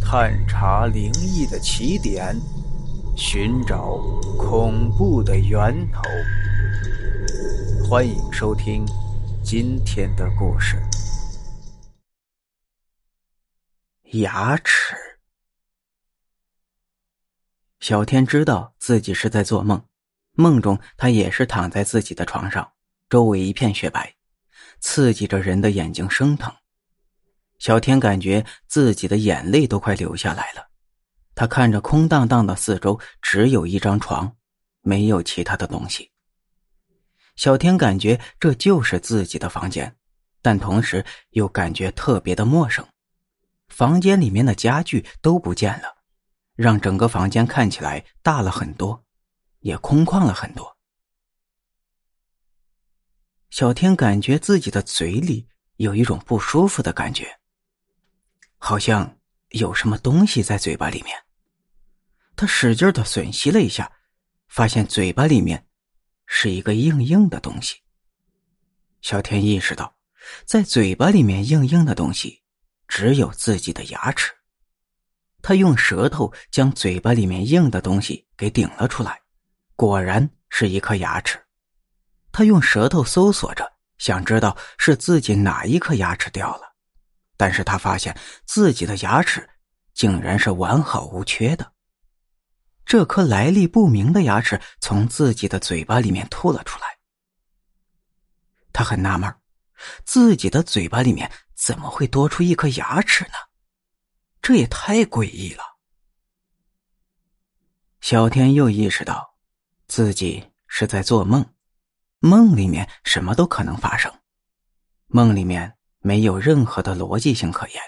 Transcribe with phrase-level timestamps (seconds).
[0.00, 2.34] 探查灵异的起点，
[3.16, 3.98] 寻找
[4.38, 6.02] 恐怖的源头。
[7.88, 8.84] 欢迎收听
[9.44, 10.76] 今天的故事。
[14.12, 14.94] 牙齿。
[17.78, 19.84] 小天知道自己是在做梦，
[20.32, 22.72] 梦中他也是躺在自己的床上，
[23.08, 24.15] 周围一片雪白，
[24.86, 26.54] 刺激着人的眼睛生疼。
[27.58, 30.68] 小天感觉自己的眼泪都快流下来了，
[31.34, 34.36] 他看着空荡荡的四周，只有一张床，
[34.82, 36.12] 没有其他的东西。
[37.34, 39.96] 小天感觉这就是自己的房间，
[40.40, 42.86] 但同时又感觉特别的陌生。
[43.66, 45.96] 房间里面的家具都不见了，
[46.54, 49.04] 让整个房间看起来大了很多，
[49.58, 50.75] 也空旷了很多。
[53.56, 57.38] 小天感觉自己的嘴里有一种不舒服的感觉。
[58.58, 59.16] 好像
[59.48, 61.16] 有什么东西在嘴巴里面，
[62.36, 63.90] 他使劲的吮吸了一下，
[64.46, 65.66] 发现嘴巴里面
[66.26, 67.78] 是一个硬硬的东西。
[69.00, 69.96] 小天意识到，
[70.44, 72.42] 在嘴巴里面硬硬的东西
[72.86, 74.30] 只有自己的牙齿。
[75.40, 79.18] 他用舌头将嘴巴里面硬的东西给顶了出来，
[79.76, 81.42] 果然是一颗牙齿。
[82.36, 86.76] 他用舌头搜索着，想知道是自己哪一颗牙齿掉了。
[87.34, 89.48] 但是他发现自己的牙齿
[89.94, 91.72] 竟然是完好无缺的。
[92.84, 96.98] 这颗来历不明的牙齿从自己的嘴巴里面吐了出来。
[98.70, 99.34] 他很纳闷，
[100.04, 103.32] 自己的嘴巴里面怎么会多出一颗牙齿呢？
[104.42, 105.64] 这也太诡异了。
[108.02, 109.38] 小天又意识到，
[109.88, 111.42] 自己是在做梦，
[112.20, 114.12] 梦里面什么都可能发生，
[115.06, 115.74] 梦里面。
[116.00, 117.82] 没有任何的逻辑性可言，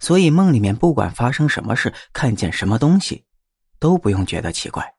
[0.00, 3.24] 所以梦里面不管发生什么事，看见什么东西，
[3.78, 4.96] 都不用觉得奇怪。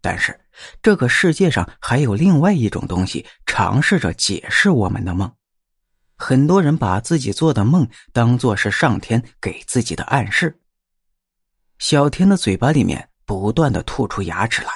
[0.00, 0.38] 但是
[0.80, 5.34] 这个世界上还有另外一种东西，尝试着解释我们的梦。
[6.16, 10.60] 很多人把自己做的梦当做是上天给自己的暗示。
[11.80, 14.70] 小天的嘴巴里面不断的吐出牙齿来，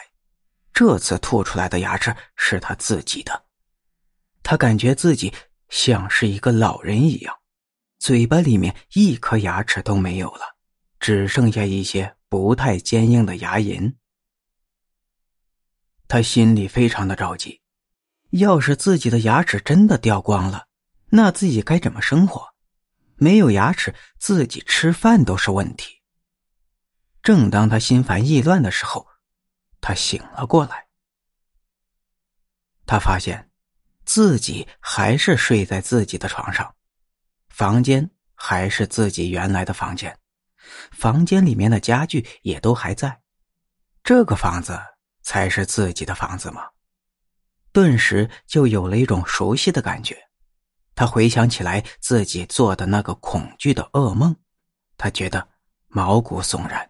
[0.79, 3.47] 这次吐出来的牙齿是他自己的，
[4.45, 5.35] 他感觉自己。
[5.69, 7.35] 像是一个老人一样，
[7.99, 10.57] 嘴巴里面一颗牙齿都没有了，
[11.01, 13.97] 只剩下一些不太坚硬的牙龈。
[16.07, 17.61] 他心里非常的着急，
[18.31, 20.69] 要是自己的牙齿真的掉光了，
[21.07, 22.55] 那自己该怎么生活？
[23.17, 26.03] 没有牙齿，自己吃饭都是问题。
[27.21, 29.09] 正当他心烦意乱的时候，
[29.81, 30.87] 他醒了过来，
[32.87, 33.45] 他发现。
[34.11, 36.75] 自己还是睡在自己的床上，
[37.51, 40.19] 房间还是自己原来的房间，
[40.93, 43.21] 房间里面的家具也都还在，
[44.03, 44.81] 这个房子
[45.21, 46.63] 才是自己的房子吗？
[47.71, 50.17] 顿时就有了一种熟悉的感觉。
[50.95, 54.35] 他回想起来自己做的那个恐惧的噩梦，
[54.97, 55.47] 他觉得
[55.87, 56.88] 毛骨悚然。